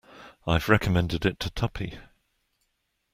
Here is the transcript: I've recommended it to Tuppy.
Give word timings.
I've 0.47 0.67
recommended 0.67 1.27
it 1.27 1.39
to 1.41 1.51
Tuppy. 1.51 1.99